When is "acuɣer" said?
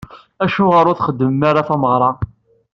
0.43-0.85